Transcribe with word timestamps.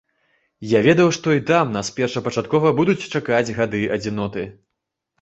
Я 0.71 0.79
ведаў, 0.87 1.11
што 1.17 1.35
і 1.35 1.43
там 1.51 1.77
нас 1.77 1.93
першапачаткова 1.99 2.75
будуць 2.83 2.99
чакаць 3.13 3.47
гады 3.63 3.87
адзіноты. 4.01 4.53